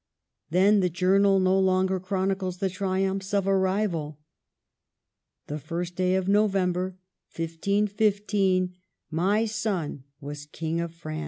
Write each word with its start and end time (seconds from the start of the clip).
Then 0.49 0.79
the 0.79 0.89
journal 0.89 1.39
no 1.39 1.59
longer 1.59 1.99
chronicles 1.99 2.57
the 2.57 2.71
triumphs 2.71 3.35
of 3.35 3.45
a 3.45 3.55
rival:—" 3.55 4.17
The 5.45 5.61
I 5.69 5.83
St 5.83 5.95
day 5.95 6.15
of 6.15 6.27
November, 6.27 6.97
15 7.27 7.85
15, 7.85 8.73
my 9.11 9.45
son 9.45 10.05
was 10.19 10.47
King 10.47 10.79
of 10.81 10.91
France." 10.91 11.19